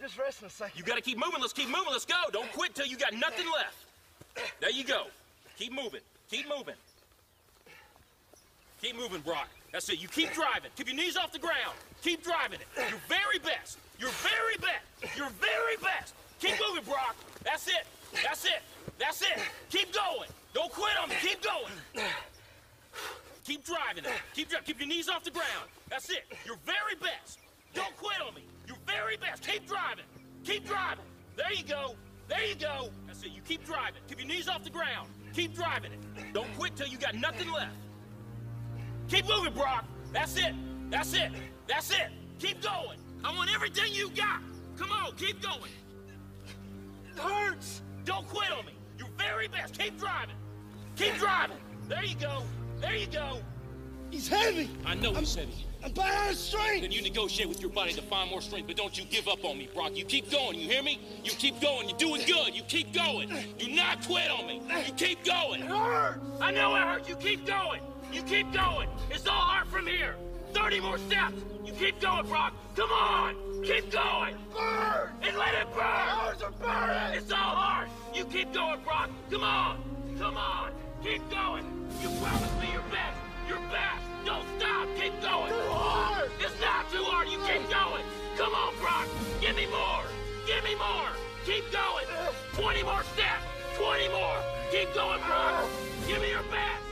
[0.00, 0.78] Just resting a second.
[0.78, 1.40] You got to keep moving.
[1.40, 1.92] Let's keep moving.
[1.92, 2.16] Let's go.
[2.32, 3.76] Don't quit till you got nothing left.
[4.60, 5.06] There you go.
[5.58, 6.00] Keep moving.
[6.30, 6.74] Keep moving.
[8.82, 9.48] Keep moving, Brock.
[9.72, 10.00] That's it.
[10.00, 10.70] You keep driving.
[10.76, 11.76] Keep your knees off the ground.
[12.02, 12.66] Keep driving it.
[12.90, 13.78] Your very best.
[13.98, 15.16] Your very best.
[15.16, 16.14] Your very best.
[16.40, 17.16] Keep moving, Brock.
[17.44, 17.84] That's it.
[18.24, 18.62] That's it.
[18.98, 19.38] That's it.
[19.68, 20.28] Keep going.
[20.54, 21.14] Don't quit on me.
[21.20, 21.72] Keep going.
[23.44, 24.10] Keep driving it.
[24.34, 25.68] Keep dri- keep your knees off the ground.
[25.88, 26.24] That's it.
[26.46, 27.38] Your very best.
[27.74, 28.44] Don't quit on me.
[28.66, 29.42] Your very best.
[29.46, 30.04] Keep driving.
[30.44, 31.04] Keep driving.
[31.36, 31.94] There you go.
[32.28, 32.90] There you go.
[33.06, 33.30] That's it.
[33.30, 34.00] You keep driving.
[34.08, 35.08] Keep your knees off the ground.
[35.34, 36.32] Keep driving it.
[36.32, 37.74] Don't quit till you got nothing left.
[39.10, 39.84] Keep moving, Brock.
[40.12, 40.54] That's it.
[40.88, 41.32] That's it.
[41.66, 42.08] That's it.
[42.38, 42.98] Keep going.
[43.24, 44.40] I want everything you got.
[44.78, 45.70] Come on, keep going.
[47.12, 47.82] It hurts.
[48.04, 48.72] Don't quit on me.
[48.98, 49.76] Your very best.
[49.76, 50.36] Keep driving.
[50.94, 51.56] Keep driving.
[51.88, 52.44] There you go.
[52.80, 53.40] There you go.
[54.10, 54.70] He's heavy.
[54.86, 55.66] I know he's heavy.
[55.84, 56.82] I'm bad strength.
[56.82, 59.44] Then you negotiate with your body to find more strength, but don't you give up
[59.44, 59.96] on me, Brock.
[59.96, 61.00] You keep going, you hear me?
[61.24, 63.32] You keep going, you're doing good, you keep going.
[63.58, 64.62] Do not quit on me.
[64.86, 65.62] You keep going.
[65.62, 66.20] It hurts.
[66.40, 67.08] I know it hurts.
[67.08, 67.80] You keep going.
[68.12, 68.88] You keep going.
[69.10, 70.16] It's all hard from here.
[70.52, 71.34] 30 more steps.
[71.64, 72.54] You keep going, Brock.
[72.74, 73.62] Come on.
[73.62, 74.34] Keep going.
[74.52, 75.10] Burn.
[75.22, 75.84] And let it burn.
[75.84, 77.18] Ours are burning.
[77.18, 77.88] It's all hard.
[78.14, 79.10] You keep going, Brock.
[79.30, 79.78] Come on.
[80.18, 80.72] Come on.
[81.04, 81.64] Keep going.
[82.02, 83.16] You promised me your best.
[83.48, 84.02] Your best.
[84.26, 84.88] Don't stop.
[84.98, 85.52] Keep going.
[85.52, 86.30] Too hard.
[86.40, 87.28] It's not too hard.
[87.28, 88.04] You keep going.
[88.36, 89.06] Come on, Brock.
[89.40, 90.02] Give me more.
[90.46, 91.14] Give me more.
[91.46, 92.06] Keep going.
[92.54, 93.46] 20 more steps.
[93.78, 94.38] 20 more.
[94.72, 95.64] Keep going, Brock.
[96.08, 96.89] Give me your best.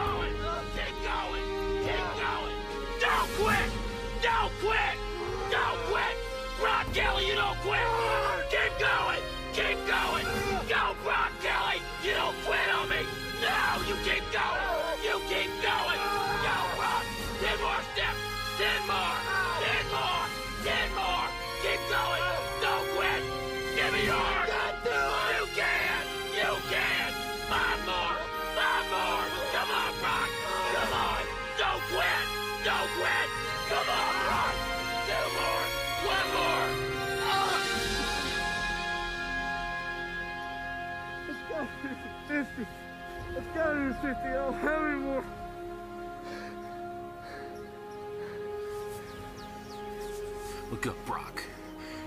[0.00, 0.34] Going.
[0.76, 1.46] Keep going.
[1.84, 2.56] Keep going.
[3.00, 3.70] Don't quit.
[4.22, 4.89] Don't quit.
[44.02, 45.00] Gotta be don't have any.
[50.70, 51.42] Look up, Brock.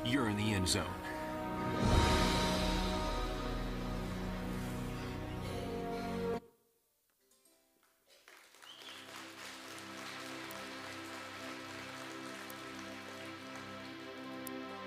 [0.05, 0.83] You're in the end zone.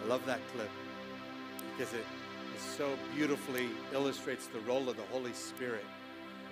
[0.03, 0.71] I love that clip
[1.77, 2.07] because it
[2.77, 5.85] so beautifully illustrates the role of the Holy Spirit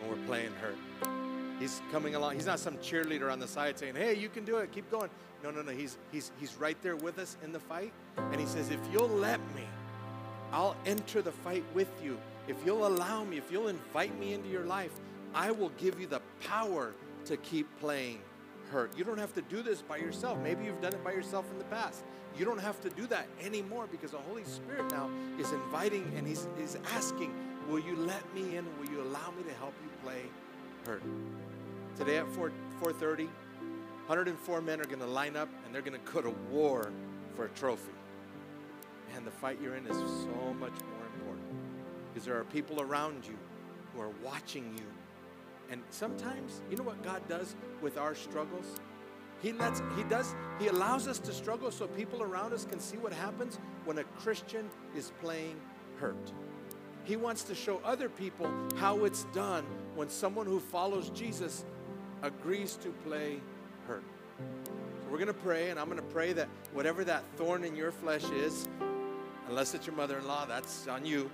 [0.05, 0.77] when we're playing hurt.
[1.59, 2.35] He's coming along.
[2.35, 4.73] He's not some cheerleader on the side saying, "Hey, you can do it.
[4.73, 5.11] Keep going."
[5.43, 5.73] No, no, no.
[5.73, 9.09] He's he's he's right there with us in the fight, and he says, "If you'll
[9.09, 9.65] let me,
[10.53, 12.19] I'll enter the fight with you.
[12.49, 14.93] If you'll allow me, if you'll invite me into your life,
[15.35, 16.93] I will give you the power
[17.27, 18.21] to keep playing
[18.71, 18.97] hurt.
[18.97, 20.39] You don't have to do this by yourself.
[20.41, 22.05] Maybe you've done it by yourself in the past.
[22.37, 26.27] You don't have to do that anymore because the Holy Spirit now is inviting and
[26.27, 27.33] he's, he's asking,
[27.69, 28.67] Will you let me in?
[28.79, 30.23] Will you allow me to help you play
[30.87, 31.03] hurt?
[31.97, 33.27] Today at 4, 4.30,
[34.07, 36.93] 104 men are going to line up and they're going to go to war
[37.35, 37.93] for a trophy.
[39.17, 41.47] And the fight you're in is so much more important
[42.13, 43.37] because there are people around you
[43.95, 44.85] who are watching you.
[45.71, 48.77] And sometimes, you know what God does with our struggles?
[49.41, 52.99] He lets, he does, he allows us to struggle so people around us can see
[52.99, 55.61] what happens when a Christian is playing
[55.99, 56.33] hurt.
[57.05, 59.65] He wants to show other people how it's done
[59.95, 61.65] when someone who follows Jesus
[62.23, 63.41] agrees to play
[63.87, 64.03] hurt.
[64.39, 67.77] So we're going to pray, and I'm going to pray that whatever that thorn in
[67.77, 68.67] your flesh is,
[69.49, 71.31] unless it's your mother in law, that's on you,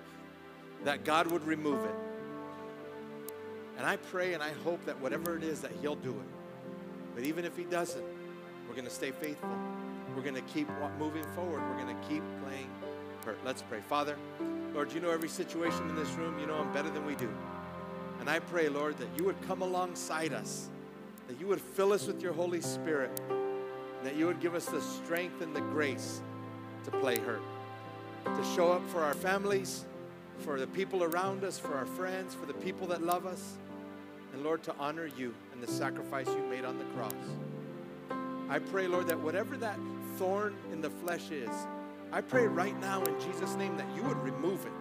[0.84, 1.94] that God would remove it.
[3.78, 7.14] And I pray and I hope that whatever it is, that He'll do it.
[7.14, 8.04] But even if He doesn't,
[8.68, 9.56] we're going to stay faithful.
[10.16, 11.62] We're going to keep moving forward.
[11.62, 12.68] We're going to keep playing
[13.24, 13.38] hurt.
[13.44, 13.80] Let's pray.
[13.80, 14.16] Father,
[14.74, 16.38] Lord, you know every situation in this room.
[16.38, 17.28] You know them better than we do.
[18.20, 20.68] And I pray, Lord, that you would come alongside us,
[21.26, 23.20] that you would fill us with your Holy Spirit,
[24.04, 26.20] that you would give us the strength and the grace
[26.84, 27.42] to play hurt,
[28.24, 29.84] to show up for our families,
[30.38, 33.56] for the people around us, for our friends, for the people that love us,
[34.32, 37.12] and Lord, to honor you and the sacrifice you made on the cross.
[38.48, 39.78] I pray, Lord, that whatever that
[40.16, 41.50] thorn in the flesh is,
[42.12, 44.72] I pray right now in Jesus' name that you would remove it.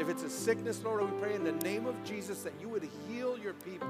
[0.00, 2.88] If it's a sickness, Lord, we pray in the name of Jesus that you would
[3.08, 3.88] heal your people.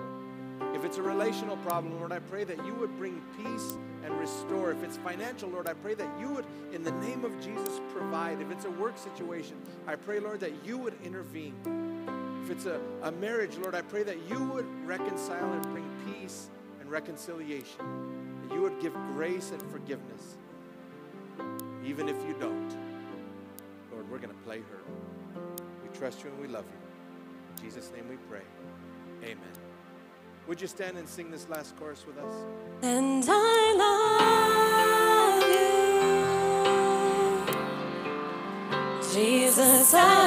[0.75, 4.73] If it's a relational problem, Lord, I pray that you would bring peace and restore.
[4.73, 8.41] If it's financial, Lord, I pray that you would, in the name of Jesus, provide.
[8.43, 11.55] If it's a work situation, I pray, Lord, that you would intervene.
[12.45, 16.51] If it's a, a marriage, Lord, I pray that you would reconcile and bring peace
[16.81, 18.43] and reconciliation.
[18.43, 20.37] That you would give grace and forgiveness.
[21.87, 22.77] Even if you don't,
[23.92, 24.81] Lord, we're going to play her.
[25.85, 26.79] We trust you and we love you.
[27.57, 28.42] In Jesus' name we pray.
[29.22, 29.38] Amen.
[30.49, 32.35] Would you stand and sing this last chorus with us?
[32.83, 35.42] And I love
[39.05, 39.14] you.
[39.14, 40.26] Jesus, I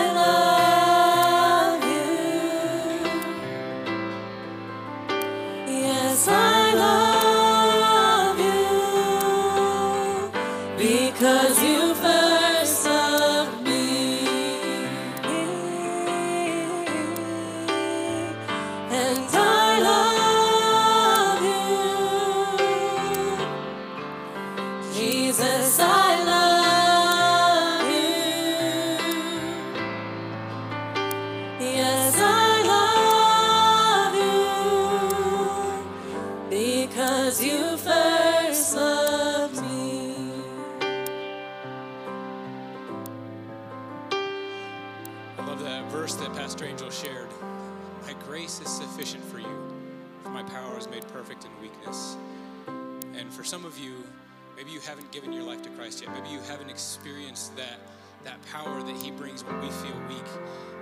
[57.04, 57.80] haven't that,
[58.24, 60.26] that power that He brings when we feel weak.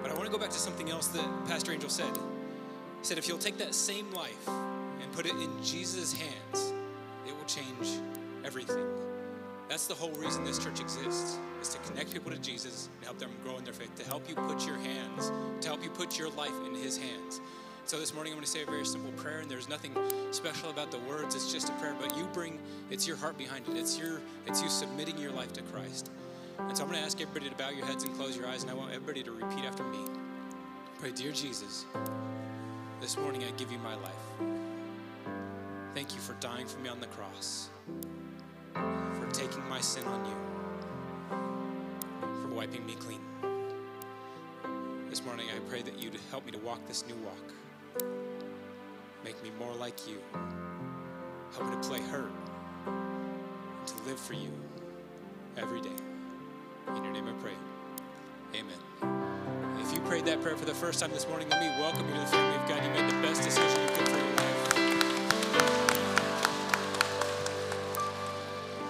[0.01, 2.15] But I want to go back to something else that Pastor Angel said.
[2.15, 6.73] He said, if you'll take that same life and put it in Jesus' hands,
[7.27, 7.99] it will change
[8.45, 8.85] everything.
[9.69, 13.19] That's the whole reason this church exists, is to connect people to Jesus and help
[13.19, 16.17] them grow in their faith, to help you put your hands, to help you put
[16.17, 17.41] your life in his hands.
[17.87, 19.95] So this morning I'm going to say a very simple prayer, and there's nothing
[20.31, 21.35] special about the words.
[21.35, 22.59] It's just a prayer, but you bring
[22.91, 23.77] it's your heart behind it.
[23.77, 26.11] It's your it's you submitting your life to Christ.
[26.59, 28.63] And so I'm going to ask everybody to bow your heads and close your eyes,
[28.63, 29.99] and I want everybody to repeat after me.
[30.99, 31.85] Pray, dear Jesus,
[32.99, 34.49] this morning I give you my life.
[35.93, 37.69] Thank you for dying for me on the cross,
[38.73, 40.35] for taking my sin on you,
[42.41, 43.21] for wiping me clean.
[45.09, 47.53] This morning I pray that you'd help me to walk this new walk.
[49.23, 50.17] Make me more like you.
[51.53, 52.31] Help me to play hurt
[52.85, 54.51] and to live for you
[55.57, 55.95] every day.
[56.95, 57.53] In your name I pray.
[58.55, 58.77] Amen.
[59.81, 62.13] If you prayed that prayer for the first time this morning, let me welcome you
[62.13, 62.83] to the family of God.
[62.83, 64.47] You made the best decision you could for your life.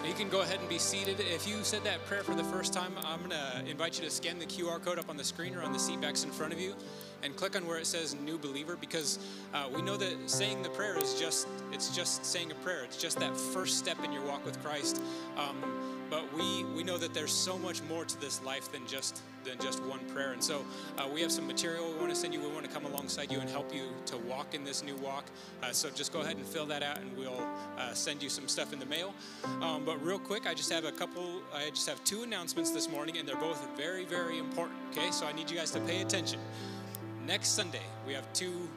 [0.07, 1.19] You can go ahead and be seated.
[1.19, 4.11] If you said that prayer for the first time, I'm going to invite you to
[4.11, 6.53] scan the QR code up on the screen or on the seat backs in front
[6.53, 6.75] of you
[7.27, 9.19] and click on where it says new believer because
[9.53, 12.83] uh, we know that saying the prayer is just it's just saying a prayer.
[12.83, 15.01] It's just that first step in your walk with christ.
[15.37, 15.57] Um,
[16.09, 19.57] but we we know that there's so much more to this life than just than
[19.59, 20.31] just one prayer.
[20.31, 20.65] And so
[20.97, 22.41] uh, we have some material we want to send you.
[22.41, 25.25] We want to come alongside you and help you to walk in this new walk.
[25.61, 27.45] Uh, so just go ahead and fill that out and we'll
[27.77, 29.13] uh, send you some stuff in the mail.
[29.61, 32.89] Um, but real quick i just have a couple i just have two announcements this
[32.89, 35.11] morning and they're both very very important okay?
[35.11, 36.39] So i need you guys to pay attention
[37.27, 38.69] next Sunday, we have two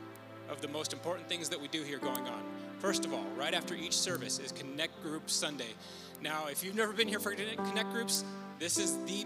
[0.51, 2.43] of the most important things that we do here going on.
[2.81, 5.73] First of all, right after each service is Connect Group Sunday.
[6.21, 8.25] Now, if you've never been here for Connect Groups,
[8.59, 9.25] this is the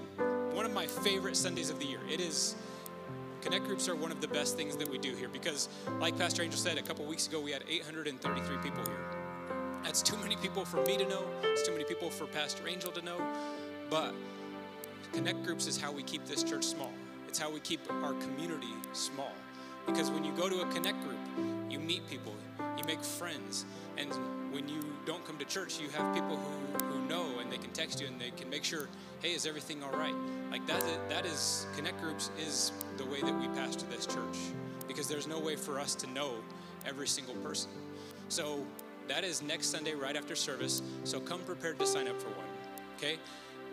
[0.52, 2.00] one of my favorite Sundays of the year.
[2.08, 2.54] It is
[3.40, 5.70] Connect Groups are one of the best things that we do here because,
[6.00, 9.04] like Pastor Angel said a couple weeks ago, we had 833 people here.
[9.82, 11.24] That's too many people for me to know.
[11.44, 13.16] It's too many people for Pastor Angel to know.
[13.88, 14.14] But
[15.12, 16.92] Connect Groups is how we keep this church small.
[17.34, 19.32] It's how we keep our community small.
[19.86, 21.18] Because when you go to a connect group,
[21.68, 22.32] you meet people,
[22.78, 23.64] You make friends.
[23.98, 24.08] And
[24.54, 27.72] when you don't come to church, you have people who, who know and they can
[27.72, 28.88] text you and they can make sure,
[29.20, 30.14] hey, is everything all right?
[30.52, 34.38] Like that, that is, Connect Groups is the way that we pastor this church
[34.86, 36.34] because there's no way for us to know
[36.86, 37.70] every single person.
[38.28, 38.64] So
[39.08, 40.82] that is next Sunday right after service.
[41.02, 42.46] So come prepared to sign up for one.
[42.96, 43.16] Okay?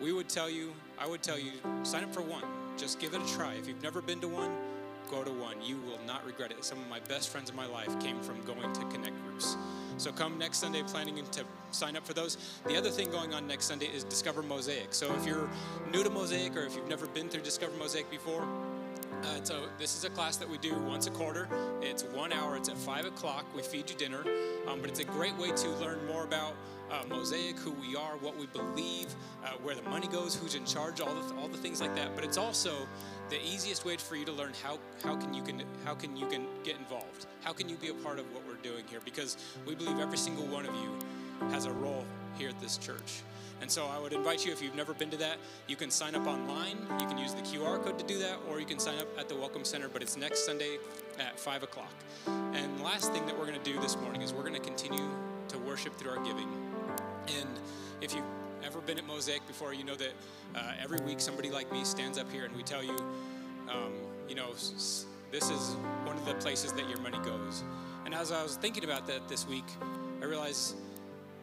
[0.02, 1.52] We would tell you, I would tell you,
[1.84, 2.42] sign up for one.
[2.76, 3.54] Just give it a try.
[3.54, 4.50] If you've never been to one,
[5.10, 5.56] go to one.
[5.62, 6.64] You will not regret it.
[6.64, 9.56] Some of my best friends in my life came from going to Connect Groups.
[9.98, 12.38] So come next Sunday planning to sign up for those.
[12.66, 14.94] The other thing going on next Sunday is Discover Mosaic.
[14.94, 15.48] So if you're
[15.92, 18.46] new to Mosaic or if you've never been through Discover Mosaic before,
[19.22, 21.48] uh, so this is a class that we do once a quarter.
[21.80, 22.56] It's one hour.
[22.56, 23.44] It's at five o'clock.
[23.54, 24.24] We feed you dinner,
[24.66, 26.54] um, but it's a great way to learn more about
[26.90, 30.64] uh, Mosaic, who we are, what we believe, uh, where the money goes, who's in
[30.64, 32.14] charge, all the all the things like that.
[32.14, 32.86] But it's also
[33.30, 36.26] the easiest way for you to learn how how can you can how can you
[36.26, 37.26] can get involved.
[37.42, 39.00] How can you be a part of what we're doing here?
[39.04, 39.36] Because
[39.66, 42.04] we believe every single one of you has a role
[42.36, 43.22] here at this church.
[43.60, 45.36] And so I would invite you, if you've never been to that,
[45.68, 46.78] you can sign up online.
[46.98, 49.28] You can use the QR code to do that, or you can sign up at
[49.28, 49.88] the Welcome Center.
[49.88, 50.78] But it's next Sunday
[51.20, 51.92] at 5 o'clock.
[52.26, 55.08] And last thing that we're going to do this morning is we're going to continue
[55.48, 56.48] to worship through our giving.
[57.38, 57.48] And
[58.00, 58.24] if you've
[58.64, 60.12] ever been at Mosaic before, you know that
[60.56, 62.96] uh, every week somebody like me stands up here and we tell you,
[63.70, 63.92] um,
[64.28, 67.62] you know, this is one of the places that your money goes.
[68.04, 69.64] And as I was thinking about that this week,
[70.20, 70.74] I realized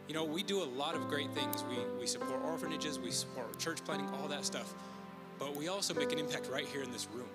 [0.08, 1.64] you know, we do a lot of great things.
[1.68, 4.74] We, we support orphanages, we support church planting, all that stuff.
[5.38, 7.28] But we also make an impact right here in this room.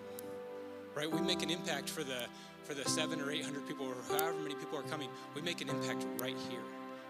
[0.93, 1.09] Right?
[1.09, 2.25] We make an impact for the
[2.63, 5.09] for the seven or eight hundred people or however many people are coming.
[5.35, 6.61] We make an impact right here.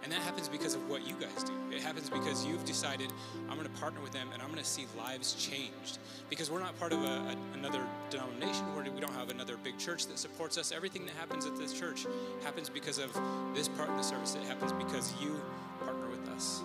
[0.04, 1.54] And that happens because of what you guys do.
[1.72, 3.12] It happens because you've decided,
[3.50, 5.98] I'm going to partner with them and I'm going to see lives changed.
[6.30, 7.82] Because we're not part of a, a, another
[8.12, 10.72] denomination, we're, we don't have another big church that supports us.
[10.72, 12.06] Everything that happens at this church
[12.43, 13.12] happens because of
[13.56, 14.36] this part of the service.
[14.36, 15.41] It happens because you
[15.84, 16.62] partner with us.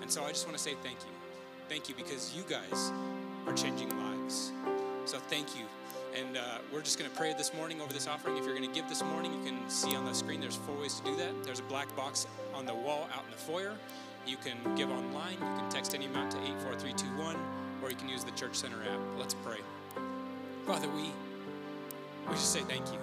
[0.00, 1.12] And so I just want to say thank you.
[1.68, 2.92] Thank you because you guys
[3.46, 4.52] are changing lives.
[5.04, 5.64] So thank you.
[6.16, 8.36] And uh, we're just going to pray this morning over this offering.
[8.36, 10.76] If you're going to give this morning, you can see on the screen there's four
[10.76, 11.44] ways to do that.
[11.44, 13.74] There's a black box on the wall out in the foyer.
[14.26, 15.34] You can give online.
[15.34, 17.36] You can text any amount to 84321,
[17.82, 19.00] or you can use the Church Center app.
[19.18, 19.58] Let's pray.
[20.66, 21.10] Father, we,
[22.28, 22.98] we just say thank you.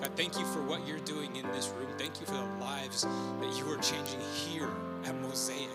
[0.00, 1.88] God, thank you for what you're doing in this room.
[1.96, 4.70] Thank you for the lives that you are changing here
[5.04, 5.70] at Mosaic.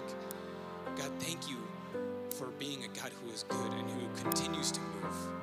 [0.95, 1.58] God, thank you
[2.38, 5.39] for being a God who is good and who continues to move.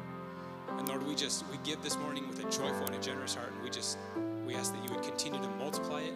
[0.79, 3.53] And Lord, we just we give this morning with a joyful and a generous heart,
[3.53, 3.99] and we just
[4.47, 6.15] we ask that you would continue to multiply it,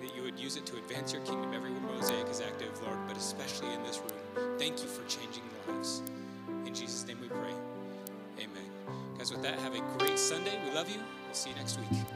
[0.00, 3.16] that you would use it to advance your kingdom everywhere Mosaic is active, Lord, but
[3.16, 4.58] especially in this room.
[4.58, 6.02] Thank you for changing lives.
[6.66, 7.54] In Jesus' name we pray.
[8.38, 8.70] Amen.
[9.18, 10.58] Guys, with that, have a great Sunday.
[10.64, 10.98] We love you.
[11.24, 12.15] We'll see you next week.